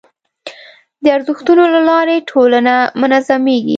[1.03, 3.69] د ارزښتونو له لارې ټولنه منظمېږي.